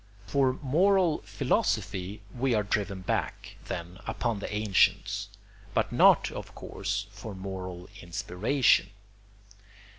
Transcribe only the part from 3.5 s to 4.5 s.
then, upon